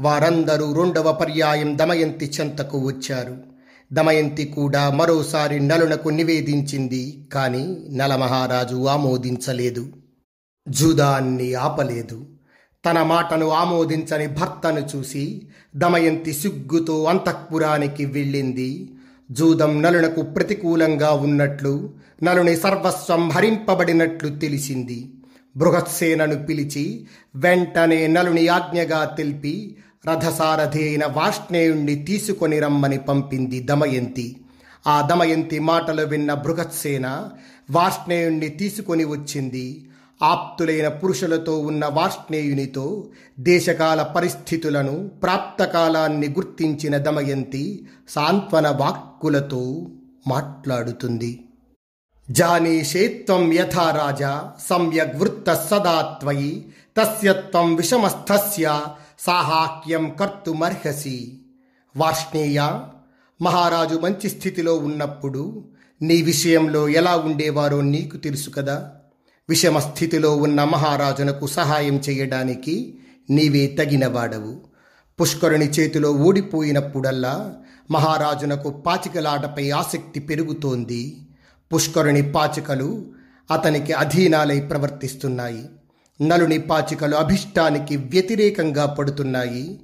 వారందరూ 0.00 0.72
రెండవ 0.72 1.12
పర్యాయం 1.12 1.78
దమయంతి 1.78 2.26
చెంతకు 2.40 2.86
వచ్చారు. 2.86 3.49
దమయంతి 3.92 4.44
కూడా 4.44 4.90
మరోసారి 4.90 5.60
నలునకు 5.60 6.08
నివేదించింది 6.08 7.28
కానీ 7.32 7.86
నలమహారాజు 7.90 8.86
ఆమోదించలేదు. 8.86 9.88
జూదాన్ని 10.68 11.54
ఆపలేదు. 11.54 12.26
తన 12.90 13.02
మాటను 13.02 13.48
ఆమోదించని 13.48 14.26
భర్తను 14.26 14.88
చూసి 14.96 15.42
దమయంతి 15.76 16.32
సిగ్గుతో 16.32 17.04
అంతఃపురానికి 17.04 18.04
వెళ్ళింది. 18.04 18.90
జూదం 19.30 19.82
నలునకు 19.82 20.22
ప్రతికూలంగా 20.22 21.10
ఉన్నట్లు 21.10 21.94
నలుని 22.22 22.56
సర్వస్వం 22.56 23.30
హరింపబడినట్లు 23.30 24.28
తెలిసింది. 24.28 25.14
బృహత్సేనను 25.56 26.46
పిలిచి 26.46 27.06
వెంటనే 27.36 28.06
నలుని 28.06 28.48
ఆజ్ఞగా 28.48 29.04
తెలిపి 29.04 29.76
రథసారథి 30.06 30.82
అయిన 30.82 31.06
వాష్ణేయుణ్ణి 31.06 31.94
తీసుకొని 31.94 32.60
రమ్మని 32.60 32.98
పంపింది 32.98 33.60
దమయంతి. 33.60 34.36
ఆ 34.86 35.00
దమయంతి 35.00 35.58
మాటలు 35.60 36.02
విన్న 36.02 36.34
బృహత్సేన 36.34 37.06
వాష్ణేయుణ్ణి 37.70 38.48
తీసుకొని 38.48 39.04
వచ్చింది. 39.04 39.86
ఆప్తులైన 40.22 40.88
పురుషులతో 40.88 41.58
ఉన్న 41.58 41.86
వాష్ణేయునితో 41.86 42.86
దేశకాల 43.40 44.02
పరిస్థితులను 44.02 45.08
ప్రాప్తకాలాన్ని 45.22 46.28
గుర్తించిన 46.28 46.96
దమయంతి 46.96 47.84
సాంత్వన 48.08 48.68
వాక్కులతో 48.68 49.62
మాట్లాడుతుంది. 50.26 51.44
జానీషేత్వం 52.30 53.52
యథా 53.52 53.90
రాజా 53.90 54.52
సమ్యగ్ 54.68 55.16
వృత్త 55.16 55.54
సదా 55.70 56.18
త్వయి 56.20 56.52
తస్య 56.96 57.32
త్వం 57.32 57.74
విషమస్థస్య 57.74 58.80
సాహాక్యం 59.26 60.16
కర్తుమర్హసి. 60.20 61.38
వార్ష్ణేయ 61.96 62.80
మహారాజు 63.42 63.98
మంచి 63.98 64.30
స్థితిలో 64.30 64.76
ఉన్నప్పుడు 64.76 65.68
నీ 66.02 66.22
విషయంలో 66.22 66.88
ఎలా 66.88 67.16
ఉండేవారో 67.16 67.80
నీకు 67.80 68.16
తెలుసు 68.16 68.50
కదా. 68.50 68.92
విషమ 69.48 69.78
స్థితిలో 69.78 70.36
ఉన్న 70.36 70.64
మహారాజునకు 70.64 71.46
సహాయం 71.46 71.94
చేయడానికి 71.96 72.98
నీవే 73.30 73.66
తగినవాడవు. 73.66 74.60
పుష్కరుని 75.20 75.70
చేతిలో 75.70 76.12
ఓడిపోయినప్పుడల్లా 76.12 77.54
మహారాజునకు 77.90 78.70
పాచికలాటపై 78.70 79.70
ఆసక్తి 79.70 80.20
పెరుగుతోంది. 80.20 81.26
పుష్కరుని 81.74 82.32
పాచికలు 82.32 83.06
అతనికి 83.50 83.92
అధీనాలై 83.92 84.60
ప్రవర్తిస్తున్నాయి. 84.60 85.68
నలుని 86.22 86.58
పాచికలు 86.58 87.16
అభిష్టానికి 87.16 87.96
వ్యతిరేకంగా 87.96 88.86
పడుతున్నాయి. 88.86 89.80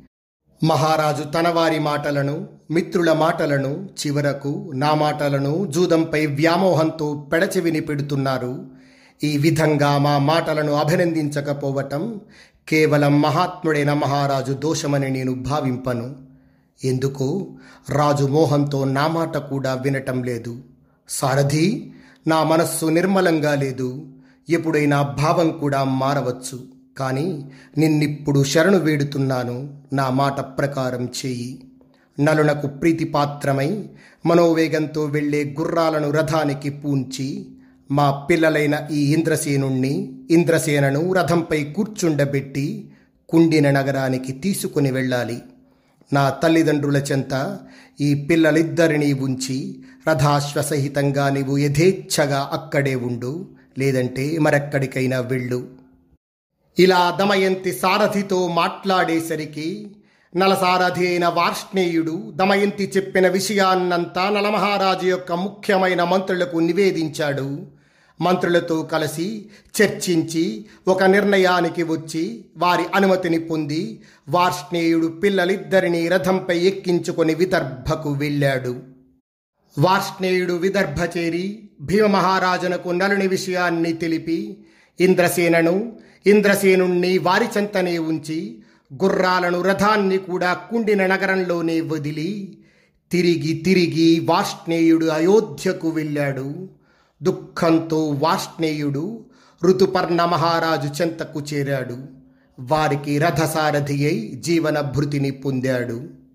మహారాజు 0.64 1.22
తనవారి 1.22 1.78
మాటలను 1.78 2.48
మిత్రుల 2.70 3.12
మాటలను 3.12 3.88
చివరకు 4.06 4.72
నా 4.74 4.94
మాటలను 4.94 5.66
జూదంపై 5.66 6.26
వ్యామోహంతో 6.26 7.26
పెడచెవిని 7.32 7.80
పెడుతున్నారు. 7.80 8.66
ఈ 9.24 9.36
విధంగా 9.36 9.98
మా 9.98 10.18
మాటలను 10.18 10.72
అభినందించకపోవటం 10.72 12.20
కేవలం 12.68 13.22
మహాత్ముడైన 13.22 13.92
మహారాజు 13.92 14.52
దోషమని 14.52 15.10
నేను 15.10 15.34
భావింపను. 15.34 16.16
ఎందుకు 16.84 17.58
రాజు 17.88 18.24
మోహంతో 18.24 18.84
నా 18.84 19.06
మాట 19.06 19.36
కూడా 19.36 19.74
వినటం 19.74 20.22
లేదు. 20.22 20.58
సారథి 21.08 21.92
నా 22.26 22.44
మనస్సు 22.44 22.86
నిర్మలంగా 22.86 23.54
లేదు. 23.54 24.06
ఎప్పుడైనా 24.48 25.02
భావం 25.02 25.50
కూడా 25.50 25.84
మారవచ్చు. 25.84 26.76
కానీ 26.98 27.50
నిన్నిప్పుడు 27.78 28.44
శరణు 28.44 28.78
వేడుతున్నాను. 28.78 29.74
నా 29.92 30.10
మాట 30.10 30.40
ప్రకారం 30.40 31.04
చేయి. 31.04 31.64
నలునకు 32.20 32.66
ప్రీతిపాత్రమై 32.66 33.84
మనోవేగంతో 34.26 35.04
వెళ్ళే 35.04 35.56
గుర్రాలను 35.60 36.10
రథానికి 36.10 36.70
పూంచి 36.70 37.46
మా 37.90 38.26
పిల్లలైన 38.30 38.88
ఈ 38.92 39.14
ఇంద్రసేనుణ్ణి 39.14 40.18
ఇంద్రసేనను 40.30 41.14
రథంపై 41.14 41.64
కూర్చుండబెట్టి 41.64 42.90
కుండిన 43.28 43.70
నగరానికి 43.70 44.32
తీసుకుని 44.32 44.90
వెళ్ళాలి. 44.90 45.42
నా 46.12 46.30
తల్లిదండ్రుల 46.30 46.96
చెంత 46.96 47.58
ఈ 48.00 48.14
పిల్లలిద్దరినీ 48.14 49.12
ఉంచి 49.12 49.80
రథాశ్వసహితంగా 50.08 51.28
నీవు 51.28 51.56
యథేచ్ఛగా 51.56 52.50
అక్కడే 52.52 52.94
ఉండు. 52.94 53.48
లేదంటే 53.78 54.38
మరెక్కడికైనా 54.38 55.20
వెళ్ళు. 55.20 55.68
ఇలా 56.78 57.16
దమయంతి 57.20 57.72
సారథితో 57.72 58.48
మాట్లాడేసరికి 58.48 59.96
నలసారథి 60.36 61.08
అయిన 61.08 61.28
వార్ష్ణేయుడు 61.28 62.32
దమయంతి 62.36 62.92
చెప్పిన 62.96 63.28
విషయాన్నంతా 63.28 64.30
నలమహారాజు 64.30 65.06
యొక్క 65.06 65.32
ముఖ్యమైన 65.32 66.04
మంత్రులకు 66.04 66.56
నివేదించాడు. 66.56 67.66
మంత్రులతో 68.20 68.82
కలిసి 68.82 69.46
చర్చించి 69.82 70.66
ఒక 70.88 71.02
నిర్ణయానికి 71.02 71.82
వచ్చి 71.82 72.44
వారి 72.56 72.84
అనుమతిని 72.94 73.38
పొంది 73.38 74.02
వార్ష్ణేయుడు 74.28 75.06
పిల్లలిద్దరినీ 75.06 76.08
రథంపై 76.08 76.58
ఎక్కించుకొని 76.58 77.34
విదర్భకు 77.34 78.12
వెళ్ళాడు. 78.12 78.80
వార్ష్ణేయుడు 79.78 80.52
విదర్భ 80.52 81.18
చేరి 81.18 81.65
భీమమహారాజునకు 81.80 82.88
నలుని 82.88 83.26
విషయాన్ని 83.26 83.92
తెలిపి 83.92 84.64
ఇంద్రసేనను 85.00 85.92
ఇంద్రసేనుణ్ణి 86.26 87.18
వారి 87.18 87.44
చెంతనే 87.58 87.98
ఉంచి 87.98 88.58
గుర్రాలను 89.02 89.62
రథాన్ని 89.62 90.18
కూడా 90.18 90.54
కుండిన 90.54 91.06
నగరంలోనే 91.06 91.80
వదిలి 91.80 92.58
తిరిగి 93.12 93.52
తిరిగి 93.52 94.20
వాష్ణేయుడు 94.20 95.06
అయోధ్యకు 95.06 95.88
వెళ్ళాడు. 95.88 96.68
దుఃఖంతో 97.22 98.08
వాష్ణేయుడు 98.08 99.24
ఋతుపర్ణ 99.64 100.24
మహారాజు 100.24 101.02
చెంతకు 101.02 101.42
చేరాడు. 101.52 101.98
వారికి 102.60 103.18
రథసారథి 103.18 104.06
అయి 104.06 104.32
జీవన 104.34 104.80
భృతిని 104.80 105.30
పొందాడు. 105.30 106.25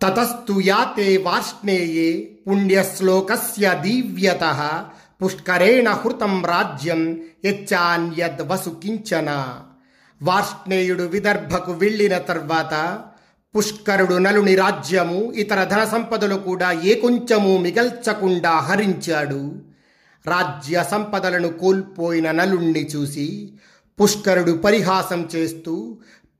తతస్తు 0.00 0.60
యాతే 0.60 1.16
వార్ష్ణేయే 1.16 2.10
పుణ్యశ్లోకస్య 2.46 3.80
దీవ్యత 3.82 4.44
పుష్కరేణ 5.22 5.88
హృతం 5.90 6.44
రాజ్యం 6.46 7.00
యచ్చాన్యద్ 7.44 8.42
వసు 8.42 8.70
కించన. 8.82 9.30
వార్ష్ణేయుడు 10.22 11.02
విదర్భకు 11.02 11.72
వెళ్ళిన 11.72 12.18
తర్వాత 12.18 13.00
పుష్కరుడు 13.54 14.14
నలుని 14.14 14.54
రాజ్యము 14.54 15.32
ఇతర 15.32 15.64
ధన 15.64 15.84
సంపదలు 15.84 16.34
కూడా 16.34 16.72
ఏ 16.72 16.94
కొంచెము 16.94 17.58
మిగల్చకుండా 17.58 18.50
హరించాడు. 18.50 19.42
రాజ్య 20.26 20.84
సంపదలను 20.90 21.48
కోల్పోయిన 21.48 22.30
నలుణ్ణి 22.30 22.84
చూసి 22.96 23.52
పుష్కరుడు 24.00 24.52
పరిహాసం 24.52 25.28
చేస్తూ 25.34 25.74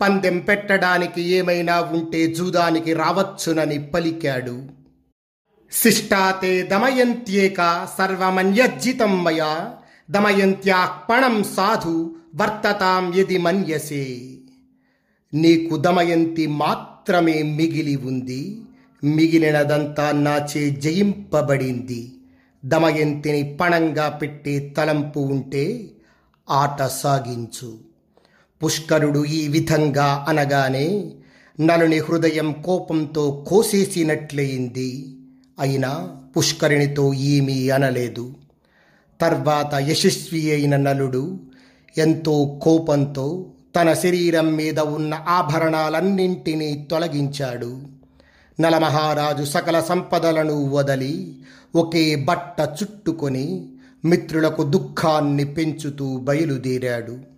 పందెం 0.01 0.39
పెట్టడానికి 0.39 1.23
ఏమైనా 1.23 1.81
ఉంటే 1.81 2.35
జూదానికి 2.35 2.93
రావచ్చునని 2.93 3.87
పలికాడు. 3.87 4.63
శిష్టాతే 5.73 6.63
దమయంత్యేక 6.63 7.89
సర్వమన్యజ్జితం 7.99 9.25
మయా 9.25 9.73
దమయంత్యా 10.11 10.87
పణం 11.11 11.45
సాధు 11.45 12.15
వర్తతాం 12.35 13.15
యది 13.15 13.39
మన్యసే. 13.39 14.19
నీకు 15.35 15.77
దమయంతి 15.77 16.47
మాత్రమే 16.47 17.43
మిగిలి 17.43 17.97
ఉంది 17.97 18.63
మిగిలినదంతా 19.05 20.13
నాచే 20.13 20.71
జయింపబడింది. 20.71 22.13
దమయంతిని 22.65 23.57
పణంగా 23.61 24.09
పెట్టే 24.09 24.75
తలంపు 24.77 25.21
ఉంటే 25.21 25.91
ఆట 26.51 26.83
సాగించు. 26.83 27.89
పుష్కరుడు 28.65 29.25
ఈ 29.25 29.49
విధంగా 29.49 30.27
అనగానే 30.29 31.13
నలుని 31.61 31.99
హృదయం 31.99 32.53
కోపంతో 32.53 33.45
కోసేసినట్లయింది. 33.49 35.17
అయినా 35.61 36.17
పుష్కరిణితో 36.37 37.15
ఏమీ 37.15 37.71
అనలేదు. 37.71 38.35
తర్వాత 39.21 39.75
యశస్వి 39.75 40.51
అయిన 40.51 40.77
నలుడు 40.77 41.41
ఎంతో 41.99 42.61
కోపంతో 42.63 43.47
తన 43.77 43.93
శరీరం 43.93 44.55
మీద 44.55 44.79
ఉన్న 44.81 45.15
ఆభరణాలన్నింటినీ 45.29 46.87
తొలగించాడు. 46.91 47.81
నలమహారాజు 48.61 49.45
సకల 49.45 49.81
సంపదలను 49.81 50.71
వదలి 50.71 51.37
ఒకే 51.75 52.15
బట్ట 52.15 52.61
చుట్టుకొని 52.61 53.69
మిత్రులకు 54.05 54.63
దుఃఖాన్ని 54.63 55.45
పెంచుతూ 55.45 56.17
బయలుదేరాడు. 56.17 57.38